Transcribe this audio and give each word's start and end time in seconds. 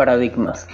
Paradigmas. 0.00 0.66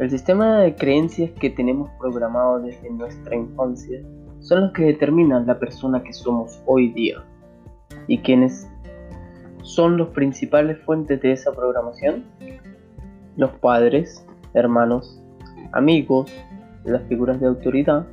El 0.00 0.08
sistema 0.08 0.60
de 0.60 0.74
creencias 0.74 1.30
que 1.32 1.50
tenemos 1.50 1.90
programado 2.00 2.60
desde 2.60 2.88
nuestra 2.88 3.36
infancia 3.36 4.00
son 4.40 4.62
los 4.62 4.72
que 4.72 4.84
determinan 4.84 5.46
la 5.46 5.58
persona 5.58 6.02
que 6.02 6.14
somos 6.14 6.62
hoy 6.64 6.88
día. 6.94 7.22
¿Y 8.06 8.16
quiénes 8.20 8.66
son 9.60 9.98
los 9.98 10.08
principales 10.08 10.78
fuentes 10.86 11.20
de 11.20 11.32
esa 11.32 11.52
programación? 11.52 12.24
Los 13.36 13.50
padres, 13.50 14.26
hermanos, 14.54 15.22
amigos, 15.72 16.32
las 16.84 17.02
figuras 17.02 17.38
de 17.40 17.48
autoridad, 17.48 18.06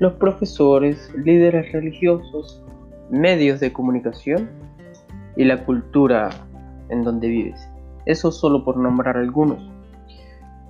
los 0.00 0.14
profesores, 0.14 1.08
líderes 1.14 1.70
religiosos, 1.70 2.64
medios 3.10 3.60
de 3.60 3.72
comunicación 3.72 4.50
y 5.36 5.44
la 5.44 5.64
cultura 5.64 6.30
en 6.88 7.04
donde 7.04 7.28
vives. 7.28 7.75
Eso 8.06 8.32
solo 8.32 8.64
por 8.64 8.76
nombrar 8.76 9.16
algunos. 9.16 9.70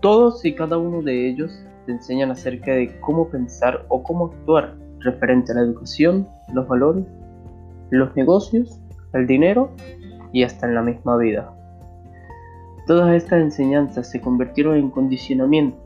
Todos 0.00 0.44
y 0.44 0.54
cada 0.54 0.78
uno 0.78 1.02
de 1.02 1.28
ellos 1.28 1.64
te 1.84 1.92
enseñan 1.92 2.30
acerca 2.30 2.72
de 2.72 2.98
cómo 3.00 3.28
pensar 3.28 3.84
o 3.88 4.02
cómo 4.02 4.26
actuar 4.26 4.74
referente 5.00 5.52
a 5.52 5.56
la 5.56 5.60
educación, 5.62 6.28
los 6.52 6.66
valores, 6.66 7.04
los 7.90 8.14
negocios, 8.16 8.80
el 9.12 9.26
dinero 9.26 9.70
y 10.32 10.42
hasta 10.42 10.66
en 10.66 10.74
la 10.74 10.82
misma 10.82 11.16
vida. 11.16 11.52
Todas 12.86 13.14
estas 13.14 13.40
enseñanzas 13.40 14.10
se 14.10 14.20
convirtieron 14.20 14.76
en 14.76 14.90
condicionamiento 14.90 15.78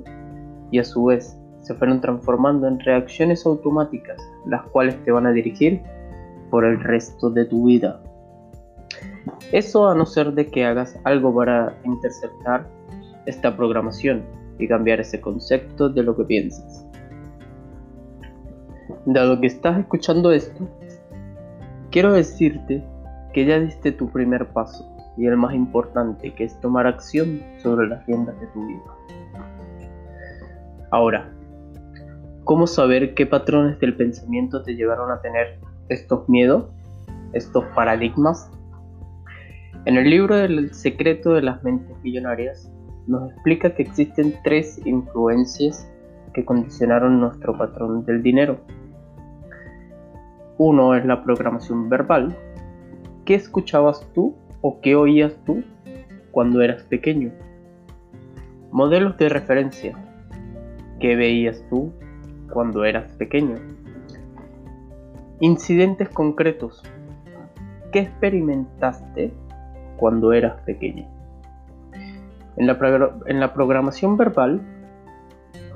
y 0.71 0.79
a 0.79 0.85
su 0.85 1.05
vez 1.05 1.37
se 1.61 1.75
fueron 1.75 2.01
transformando 2.01 2.67
en 2.67 2.81
reacciones 2.81 3.45
automáticas, 3.47 4.19
las 4.47 4.63
cuales 4.69 5.03
te 5.05 5.13
van 5.13 5.27
a 5.27 5.33
dirigir 5.33 5.83
por 6.51 6.65
el 6.65 6.81
resto 6.81 7.31
de 7.31 7.45
tu 7.45 7.67
vida. 7.67 8.03
Eso 9.53 9.89
a 9.89 9.95
no 9.95 10.07
ser 10.07 10.33
de 10.33 10.47
que 10.47 10.65
hagas 10.65 10.99
algo 11.05 11.35
para 11.35 11.77
interceptar 11.85 12.67
esta 13.27 13.57
programación 13.57 14.23
y 14.59 14.69
cambiar 14.69 15.01
ese 15.01 15.21
concepto 15.21 15.89
de 15.89 16.03
lo 16.03 16.17
que 16.17 16.25
piensas. 16.25 16.87
Dado 19.07 19.41
que 19.41 19.47
estás 19.47 19.79
escuchando 19.79 20.33
esto, 20.33 20.69
quiero 21.91 22.13
decirte 22.13 22.85
que 23.33 23.45
ya 23.45 23.59
diste 23.59 23.93
tu 23.93 24.09
primer 24.09 24.47
paso 24.49 24.87
y 25.17 25.27
el 25.27 25.37
más 25.37 25.55
importante, 25.55 26.33
que 26.33 26.45
es 26.45 26.59
tomar 26.61 26.87
acción 26.87 27.41
sobre 27.63 27.89
las 27.89 28.07
riendas 28.07 28.39
de 28.41 28.47
tu 28.49 28.67
vida. 28.67 28.81
Ahora, 30.91 31.31
¿cómo 32.45 32.67
saber 32.67 33.15
qué 33.15 33.27
patrones 33.27 33.79
del 33.81 33.97
pensamiento 33.97 34.63
te 34.63 34.75
llevaron 34.75 35.11
a 35.11 35.21
tener 35.21 35.59
estos 35.89 36.29
miedos, 36.29 36.65
estos 37.33 37.65
paradigmas? 37.75 38.51
En 39.87 39.97
el 39.97 40.11
libro 40.11 40.37
del 40.37 40.75
secreto 40.75 41.33
de 41.33 41.41
las 41.41 41.65
mentes 41.65 41.97
millonarias 42.03 42.71
nos 43.07 43.31
explica 43.33 43.75
que 43.75 43.83
existen 43.83 44.35
tres 44.45 44.79
influencias 44.85 45.91
que 46.35 46.45
condicionaron 46.45 47.19
nuestro 47.19 47.57
patrón 47.57 48.05
del 48.05 48.23
dinero. 48.23 48.61
Uno 50.59 50.95
es 50.95 51.07
la 51.07 51.25
programación 51.25 51.89
verbal. 51.89 52.37
¿Qué 53.25 53.35
escuchabas 53.35 54.07
tú 54.13 54.37
o 54.61 54.83
qué 54.83 54.97
oías 54.97 55.35
tú 55.47 55.65
cuando 56.31 56.61
eras 56.61 56.83
pequeño? 56.83 57.33
Modelos 58.71 59.17
de 59.17 59.31
referencia. 59.31 59.97
¿Qué 61.01 61.17
veías 61.17 61.65
tú 61.71 61.91
cuando 62.53 62.85
eras 62.85 63.11
pequeño? 63.13 63.57
Incidentes 65.41 66.11
concretos. 66.11 66.83
¿Qué 67.93 68.01
experimentaste 68.01 69.33
cuando 70.01 70.33
eras 70.33 70.61
pequeño? 70.63 71.07
En 72.57 72.67
la, 72.67 72.79
en 73.27 73.39
la 73.39 73.53
programación 73.53 74.17
verbal, 74.17 74.61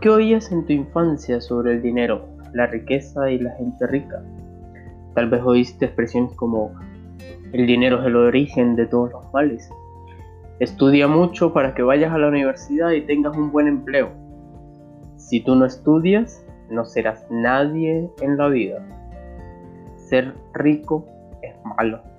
¿qué 0.00 0.10
oías 0.10 0.50
en 0.50 0.66
tu 0.66 0.72
infancia 0.72 1.40
sobre 1.40 1.74
el 1.74 1.82
dinero, 1.82 2.26
la 2.52 2.66
riqueza 2.66 3.30
y 3.30 3.38
la 3.38 3.52
gente 3.52 3.86
rica? 3.86 4.22
Tal 5.14 5.28
vez 5.30 5.42
oíste 5.44 5.84
expresiones 5.84 6.32
como 6.34 6.72
el 7.52 7.66
dinero 7.66 8.00
es 8.00 8.06
el 8.06 8.16
origen 8.16 8.74
de 8.74 8.86
todos 8.86 9.12
los 9.12 9.32
males. 9.32 9.70
Estudia 10.58 11.06
mucho 11.06 11.52
para 11.52 11.74
que 11.74 11.82
vayas 11.82 12.12
a 12.12 12.18
la 12.18 12.28
universidad 12.28 12.90
y 12.90 13.02
tengas 13.02 13.36
un 13.36 13.52
buen 13.52 13.68
empleo. 13.68 14.10
Si 15.16 15.40
tú 15.40 15.54
no 15.54 15.64
estudias, 15.64 16.44
no 16.70 16.84
serás 16.84 17.26
nadie 17.30 18.10
en 18.20 18.36
la 18.36 18.48
vida. 18.48 18.84
Ser 19.96 20.34
rico 20.52 21.06
es 21.42 21.54
malo. 21.76 22.13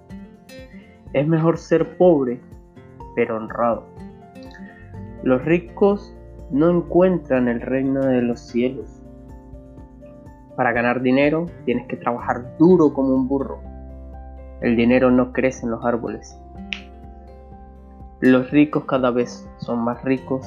Es 1.15 1.25
mejor 1.25 1.57
ser 1.57 1.95
pobre, 1.95 2.41
pero 3.15 3.37
honrado. 3.37 3.85
Los 5.23 5.45
ricos 5.45 6.13
no 6.51 6.69
encuentran 6.69 7.47
el 7.47 7.61
reino 7.61 8.01
de 8.01 8.21
los 8.21 8.41
cielos. 8.41 9.01
Para 10.57 10.73
ganar 10.73 11.01
dinero 11.01 11.45
tienes 11.63 11.87
que 11.87 11.95
trabajar 11.95 12.57
duro 12.57 12.93
como 12.93 13.15
un 13.15 13.29
burro. 13.29 13.61
El 14.59 14.75
dinero 14.75 15.09
no 15.09 15.31
crece 15.31 15.63
en 15.63 15.71
los 15.71 15.85
árboles. 15.85 16.37
Los 18.19 18.51
ricos 18.51 18.83
cada 18.83 19.09
vez 19.09 19.47
son 19.59 19.85
más 19.85 20.03
ricos 20.03 20.45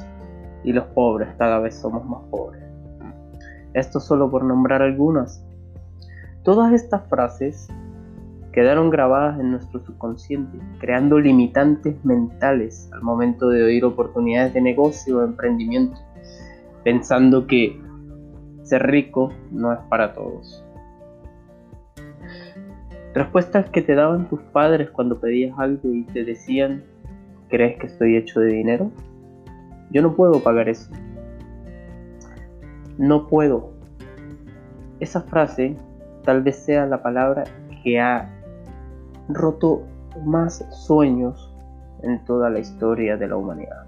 y 0.64 0.74
los 0.74 0.84
pobres 0.88 1.30
cada 1.38 1.60
vez 1.60 1.76
somos 1.76 2.04
más 2.04 2.20
pobres. 2.24 2.62
Esto 3.72 4.00
solo 4.00 4.30
por 4.30 4.44
nombrar 4.44 4.82
algunas. 4.82 5.42
Todas 6.42 6.74
estas 6.74 7.08
frases 7.08 7.68
quedaron 8.52 8.90
grabadas 8.90 9.38
en 9.40 9.50
nuestro 9.50 9.84
subconsciente, 9.84 10.58
creando 10.78 11.18
limitantes 11.18 12.02
mentales 12.04 12.90
al 12.92 13.02
momento 13.02 13.48
de 13.48 13.62
oír 13.62 13.84
oportunidades 13.84 14.54
de 14.54 14.60
negocio 14.60 15.18
o 15.18 15.24
emprendimiento, 15.24 15.98
pensando 16.82 17.46
que 17.46 17.80
ser 18.62 18.82
rico 18.86 19.32
no 19.50 19.72
es 19.72 19.78
para 19.88 20.14
todos. 20.14 20.64
Respuestas 23.14 23.68
que 23.70 23.82
te 23.82 23.94
daban 23.94 24.28
tus 24.28 24.40
padres 24.40 24.90
cuando 24.90 25.18
pedías 25.18 25.58
algo 25.58 25.92
y 25.92 26.04
te 26.04 26.24
decían, 26.24 26.84
¿crees 27.48 27.78
que 27.78 27.86
estoy 27.86 28.16
hecho 28.16 28.40
de 28.40 28.52
dinero? 28.52 28.90
Yo 29.90 30.02
no 30.02 30.14
puedo 30.14 30.42
pagar 30.42 30.68
eso. 30.68 30.90
No 32.98 33.26
puedo. 33.26 33.72
Esa 35.00 35.22
frase 35.22 35.76
tal 36.24 36.42
vez 36.42 36.56
sea 36.56 36.86
la 36.86 37.02
palabra 37.02 37.44
que 37.82 37.98
ha 37.98 38.37
roto 39.28 39.82
más 40.24 40.64
sueños 40.70 41.54
en 42.02 42.24
toda 42.24 42.50
la 42.50 42.58
historia 42.58 43.16
de 43.16 43.28
la 43.28 43.36
humanidad. 43.36 43.84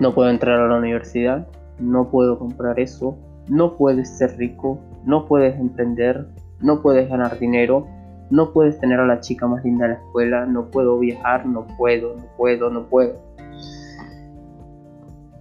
No 0.00 0.14
puedo 0.14 0.30
entrar 0.30 0.60
a 0.60 0.68
la 0.68 0.76
universidad, 0.76 1.46
no 1.78 2.10
puedo 2.10 2.38
comprar 2.38 2.78
eso, 2.80 3.16
no 3.48 3.76
puedes 3.76 4.18
ser 4.18 4.36
rico, 4.36 4.78
no 5.04 5.26
puedes 5.26 5.58
emprender, 5.58 6.26
no 6.60 6.82
puedes 6.82 7.08
ganar 7.08 7.38
dinero, 7.38 7.86
no 8.30 8.52
puedes 8.52 8.78
tener 8.78 9.00
a 9.00 9.06
la 9.06 9.20
chica 9.20 9.46
más 9.46 9.64
linda 9.64 9.86
de 9.86 9.94
la 9.94 10.00
escuela, 10.00 10.46
no 10.46 10.66
puedo 10.66 10.98
viajar, 10.98 11.46
no 11.46 11.66
puedo, 11.78 12.14
no 12.16 12.24
puedo, 12.36 12.70
no 12.70 12.86
puedo. 12.86 13.14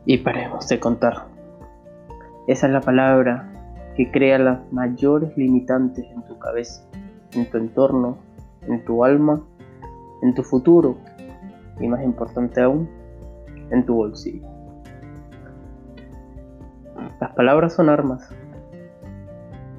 Y 0.06 0.20
paremos 0.20 0.68
de 0.68 0.80
contar. 0.80 1.26
Esa 2.48 2.68
es 2.68 2.74
la 2.74 2.82
palabra 2.82 3.52
que 3.96 4.12
crea 4.12 4.38
las 4.38 4.72
mayores 4.72 5.36
limitantes 5.36 6.06
en 6.12 6.22
tu 6.28 6.38
cabeza 6.38 6.88
en 7.36 7.50
tu 7.50 7.58
entorno, 7.58 8.18
en 8.68 8.84
tu 8.86 9.04
alma, 9.04 9.42
en 10.22 10.34
tu 10.34 10.44
futuro 10.44 10.98
y 11.80 11.88
más 11.88 12.04
importante 12.04 12.62
aún, 12.62 12.90
en 13.70 13.86
tu 13.86 13.96
bolsillo. 13.96 14.48
Las 17.20 17.34
palabras 17.34 17.74
son 17.74 17.90
armas 17.90 18.30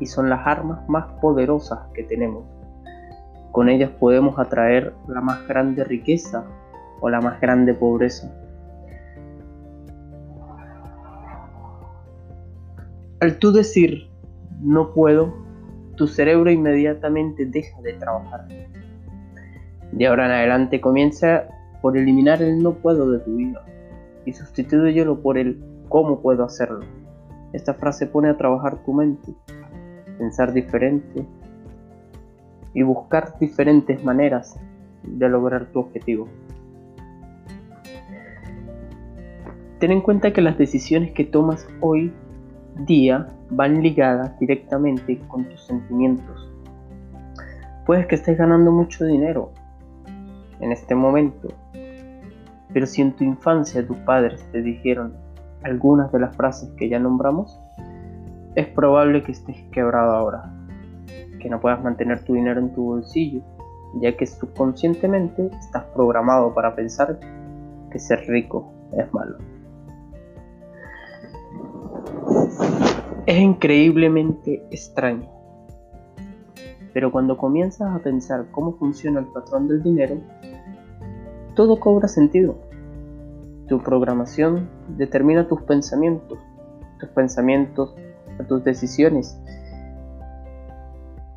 y 0.01 0.07
son 0.07 0.29
las 0.29 0.47
armas 0.47 0.89
más 0.89 1.07
poderosas 1.21 1.81
que 1.95 2.03
tenemos. 2.03 2.45
Con 3.53 3.69
ellas 3.69 3.91
podemos 3.99 4.39
atraer 4.39 4.95
la 5.09 5.21
más 5.21 5.47
grande 5.49 5.85
riqueza 5.85 6.45
o 7.01 7.09
la 7.09 7.21
más 7.21 7.41
grande 7.41 7.73
pobreza. 7.73 8.31
Al 13.21 13.39
tú 13.39 13.53
decir 13.53 14.11
no 14.61 14.93
puedo, 14.93 15.46
tu 15.97 16.07
cerebro 16.07 16.51
inmediatamente 16.51 17.47
deja 17.47 17.81
de 17.83 17.95
trabajar. 17.95 18.47
De 19.93 20.07
ahora 20.07 20.27
en 20.27 20.33
adelante 20.33 20.81
comienza 20.81 21.49
por 21.81 21.97
eliminar 21.97 22.43
el 22.43 22.63
no 22.63 22.75
puedo 22.75 23.11
de 23.11 23.19
tu 23.21 23.37
vida 23.37 23.65
y 24.25 24.33
sustituyelo 24.33 25.21
por 25.21 25.39
el 25.39 25.59
cómo 25.89 26.21
puedo 26.21 26.45
hacerlo. 26.45 26.85
Esta 27.53 27.75
frase 27.75 28.07
pone 28.07 28.29
a 28.29 28.37
trabajar 28.37 28.85
tu 28.85 28.93
mente, 28.93 29.33
pensar 30.19 30.53
diferente 30.53 31.25
y 32.75 32.83
buscar 32.83 33.39
diferentes 33.39 34.05
maneras 34.05 34.59
de 35.03 35.29
lograr 35.29 35.67
tu 35.67 35.81
objetivo. 35.81 36.29
Ten 39.79 39.93
en 39.93 40.01
cuenta 40.01 40.33
que 40.33 40.41
las 40.41 40.59
decisiones 40.59 41.13
que 41.13 41.25
tomas 41.25 41.67
hoy 41.81 42.13
día 42.85 43.27
van 43.51 43.83
ligadas 43.83 44.39
directamente 44.39 45.19
con 45.29 45.45
tus 45.45 45.63
sentimientos. 45.67 46.53
Puedes 47.87 48.07
que 48.07 48.17
estés 48.17 48.37
ganando 48.37 48.73
mucho 48.73 49.05
dinero 49.05 49.53
en 50.61 50.73
este 50.73 50.95
momento, 50.95 51.49
Pero 52.73 52.87
si 52.87 53.01
en 53.01 53.13
tu 53.13 53.25
infancia 53.25 53.87
tus 53.87 53.97
padres 53.99 54.45
te 54.53 54.61
dijeron 54.61 55.15
algunas 55.63 56.13
de 56.13 56.21
las 56.21 56.37
frases 56.37 56.69
que 56.77 56.89
ya 56.91 56.99
nombramos, 56.99 57.59
es 58.55 58.67
probable 58.67 59.23
que 59.23 59.33
estés 59.33 59.57
quebrado 59.71 60.13
ahora, 60.13 60.53
que 61.41 61.49
no 61.49 61.61
puedas 61.61 61.83
mantener 61.83 62.23
tu 62.25 62.35
dinero 62.35 62.61
en 62.61 62.75
tu 62.75 62.85
bolsillo, 62.85 63.41
ya 64.01 64.17
que 64.17 64.27
subconscientemente 64.27 65.51
estás 65.59 65.85
programado 65.95 66.53
para 66.53 66.75
pensar 66.75 67.19
que 67.91 67.99
ser 67.99 68.27
rico 68.27 68.71
es 68.93 69.11
malo. 69.15 69.39
Es 73.27 73.39
increíblemente 73.39 74.65
extraño, 74.71 75.29
pero 76.95 77.11
cuando 77.11 77.37
comienzas 77.37 77.93
a 77.93 77.99
pensar 77.99 78.47
cómo 78.53 78.75
funciona 78.75 79.19
el 79.19 79.27
patrón 79.27 79.67
del 79.67 79.83
dinero, 79.83 80.21
todo 81.57 81.81
cobra 81.81 82.07
sentido. 82.07 82.55
Tu 83.67 83.83
programación 83.83 84.71
determina 84.97 85.49
tus 85.49 85.61
pensamientos, 85.63 86.39
tus 87.01 87.09
pensamientos 87.09 87.97
a 88.39 88.45
tus 88.45 88.63
decisiones 88.63 89.37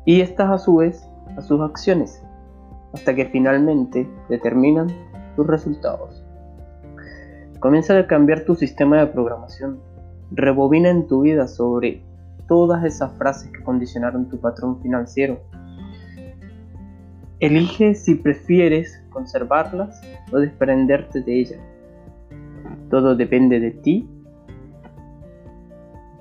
y 0.04 0.20
estas 0.20 0.48
a 0.48 0.58
su 0.58 0.76
vez 0.76 1.10
a 1.36 1.42
sus 1.42 1.60
acciones, 1.60 2.22
hasta 2.92 3.16
que 3.16 3.24
finalmente 3.24 4.08
determinan 4.28 4.86
tus 5.34 5.44
resultados. 5.44 6.24
Comienza 7.58 7.98
a 7.98 8.06
cambiar 8.06 8.44
tu 8.44 8.54
sistema 8.54 9.00
de 9.00 9.08
programación. 9.08 9.89
Rebobina 10.30 10.90
en 10.90 11.06
tu 11.06 11.22
vida 11.22 11.46
sobre 11.48 12.02
todas 12.46 12.84
esas 12.84 13.12
frases 13.18 13.50
que 13.50 13.62
condicionaron 13.62 14.28
tu 14.28 14.38
patrón 14.38 14.80
financiero. 14.82 15.40
Elige 17.38 17.94
si 17.94 18.16
prefieres 18.16 19.02
conservarlas 19.10 20.00
o 20.32 20.38
desprenderte 20.38 21.22
de 21.22 21.40
ellas. 21.40 21.60
Todo 22.90 23.14
depende 23.16 23.60
de 23.60 23.70
ti, 23.70 24.08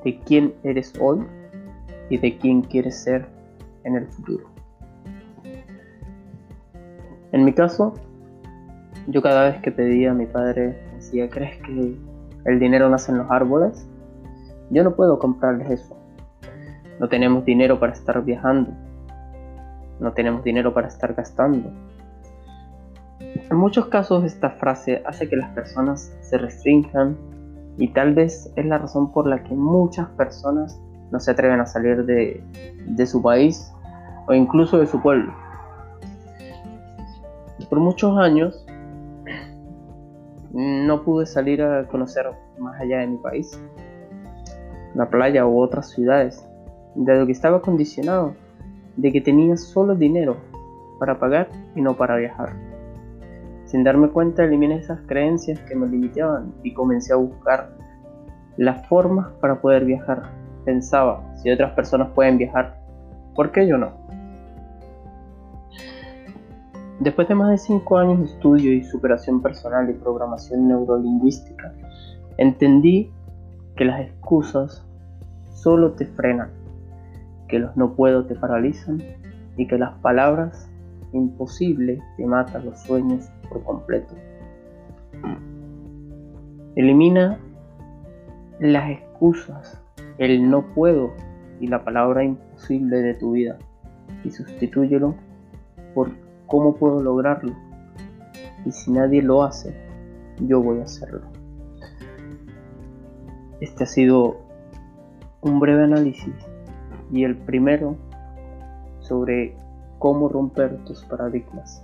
de 0.04 0.20
quién 0.20 0.54
eres 0.64 0.94
hoy 1.00 1.20
y 2.10 2.18
de 2.18 2.38
quién 2.38 2.62
quieres 2.62 2.96
ser 2.96 3.26
en 3.84 3.96
el 3.96 4.08
futuro. 4.08 4.46
En 7.32 7.46
mi 7.46 7.54
caso, 7.54 7.94
yo 9.08 9.22
cada 9.22 9.50
vez 9.50 9.62
que 9.62 9.72
pedía 9.72 10.12
a 10.12 10.14
mi 10.14 10.26
padre, 10.26 10.80
decía, 10.96 11.30
¿crees 11.30 11.58
que 11.64 11.96
el 12.46 12.60
dinero 12.60 12.90
nace 12.90 13.12
en 13.12 13.20
los 13.20 13.30
árboles? 13.30 13.88
Yo 14.69 14.83
no 14.83 14.95
puedo 14.95 15.18
comprarles 15.19 15.69
eso. 15.71 15.98
No 17.00 17.07
tenemos 17.07 17.45
dinero 17.45 17.80
para 17.80 17.94
estar 17.94 18.24
viajando. 18.24 18.71
No 20.00 20.13
tenemos 20.13 20.44
dinero 20.44 20.74
para 20.74 20.88
estar 20.88 21.13
gastando. 21.13 21.71
En 23.19 23.57
muchos 23.57 23.88
casos 23.88 24.24
esta 24.24 24.51
frase 24.51 25.01
hace 25.06 25.27
que 25.27 25.36
las 25.36 25.50
personas 25.51 26.13
se 26.21 26.38
restrinjan 26.38 27.18
y 27.77 27.89
tal 27.89 28.13
vez 28.13 28.51
es 28.56 28.66
la 28.66 28.77
razón 28.77 29.12
por 29.12 29.27
la 29.27 29.44
que 29.44 29.54
muchas 29.54 30.07
personas 30.10 30.80
no 31.12 31.19
se 31.19 31.31
atreven 31.31 31.60
a 31.60 31.65
salir 31.65 32.06
de, 32.06 32.44
de 32.86 33.06
su 33.06 33.22
país 33.22 33.74
o 34.27 34.33
incluso 34.33 34.77
de 34.77 34.86
su 34.86 35.01
pueblo. 35.01 35.33
Por 37.69 37.80
muchos 37.80 38.18
años 38.18 38.65
no 40.51 41.04
pude 41.04 41.25
salir 41.25 41.62
a 41.62 41.88
conocer 41.88 42.30
más 42.60 42.80
allá 42.80 43.00
de 43.00 43.07
mi 43.07 43.18
país, 43.18 43.60
la 44.95 45.09
playa 45.09 45.45
u 45.45 45.59
otras 45.59 45.89
ciudades, 45.91 46.45
dado 46.95 47.25
que 47.25 47.31
estaba 47.31 47.62
condicionado 47.62 48.33
de 48.97 49.12
que 49.12 49.21
tenía 49.21 49.56
solo 49.57 49.95
dinero 49.95 50.38
para 51.00 51.19
pagar 51.19 51.50
y 51.75 51.81
no 51.81 51.95
para 51.95 52.18
viajar. 52.18 52.53
Sin 53.65 53.83
darme 53.83 54.09
cuenta 54.09 54.44
eliminé 54.44 54.77
esas 54.77 55.00
creencias 55.01 55.59
que 55.62 55.75
me 55.75 55.88
limitaban 55.88 56.53
y 56.63 56.74
comencé 56.74 57.13
a 57.13 57.18
buscar 57.18 57.69
las 58.57 58.86
formas 58.88 59.27
para 59.39 59.62
poder 59.62 59.86
viajar. 59.86 60.24
Pensaba, 60.65 61.24
si 61.38 61.51
otras 61.51 61.71
personas 61.74 62.09
pueden 62.09 62.38
viajar, 62.38 62.77
¿por 63.36 63.51
qué 63.51 63.68
yo 63.68 63.77
no? 63.77 63.91
Después 67.00 67.30
de 67.30 67.36
más 67.36 67.51
de 67.51 67.57
5 67.57 67.97
años 67.97 68.19
de 68.19 68.25
estudio 68.25 68.74
y 68.74 68.83
superación 68.83 69.41
personal 69.41 69.89
y 69.89 69.94
programación 69.94 70.68
neurolingüística, 70.68 71.71
entendí 72.38 73.09
que 73.80 73.86
las 73.86 74.02
excusas 74.02 74.86
solo 75.54 75.94
te 75.94 76.06
frenan, 76.06 76.50
que 77.48 77.60
los 77.60 77.78
no 77.78 77.94
puedo 77.94 78.26
te 78.26 78.36
paralizan 78.36 79.02
y 79.56 79.68
que 79.68 79.78
las 79.78 79.98
palabras 80.00 80.70
imposible 81.14 82.04
te 82.18 82.26
matan 82.26 82.66
los 82.66 82.78
sueños 82.81 83.31
por 83.48 83.64
completo. 83.64 84.14
Elimina 86.76 87.40
las 88.60 88.90
excusas, 88.90 89.82
el 90.18 90.50
no 90.50 90.66
puedo 90.74 91.14
y 91.62 91.68
la 91.68 91.82
palabra 91.86 92.25
imposible 92.25 92.98
de 92.98 93.14
tu 93.14 93.32
vida 93.32 93.60
y 94.25 94.32
sustitúyelo 94.32 95.16
por 95.96 96.12
cómo 96.48 96.75
puedo 96.75 97.02
lograrlo. 97.02 97.54
Y 98.66 98.74
si 98.74 98.92
nadie 98.92 99.22
lo 99.22 99.42
hace, 99.42 99.74
yo 100.42 100.62
voy 100.62 100.82
a 100.82 100.84
hacerlo. 100.84 101.38
Este 103.60 103.84
ha 103.84 103.88
sido 103.88 104.38
un 105.42 105.60
breve 105.60 105.84
análisis 105.84 106.34
y 107.12 107.24
el 107.24 107.36
primero 107.36 107.96
sobre 109.00 109.56
cómo 109.98 110.30
romper 110.30 110.78
tus 110.86 111.04
paradigmas. 111.06 111.84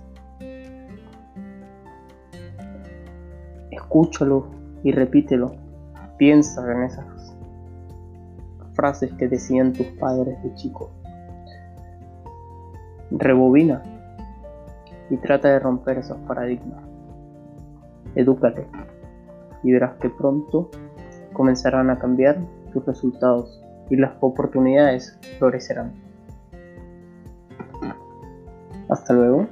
Escúchalo 3.70 4.46
y 4.82 4.92
repítelo 4.92 5.54
Piensa 6.16 6.72
en 6.72 6.84
esas 6.84 7.36
frases 8.72 9.12
que 9.14 9.28
decían 9.28 9.74
tus 9.74 9.86
padres 9.98 10.42
de 10.42 10.54
chico. 10.54 10.90
Rebobina 13.10 13.82
y 15.10 15.18
trata 15.18 15.48
de 15.48 15.58
romper 15.58 15.98
esos 15.98 16.16
paradigmas. 16.26 16.82
Edúcate 18.14 18.66
y 19.62 19.72
verás 19.72 19.96
que 19.96 20.08
pronto 20.08 20.70
comenzarán 21.36 21.90
a 21.90 21.98
cambiar 21.98 22.38
tus 22.72 22.84
resultados 22.86 23.62
y 23.90 23.96
las 23.96 24.12
oportunidades 24.20 25.18
florecerán. 25.38 25.92
Hasta 28.88 29.12
luego. 29.12 29.46